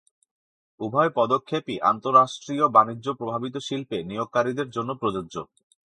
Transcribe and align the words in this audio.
উভয় 0.79 1.11
পদক্ষেপই 1.15 1.75
আন্তঃরাষ্ট্রীয় 1.91 2.65
বাণিজ্য 2.67 3.07
প্রভাবিত 3.13 3.55
শিল্পে 3.67 3.97
নিয়োগকারীদের 4.03 4.67
জন্য 4.69 4.89
প্রযোজ্য। 4.93 5.35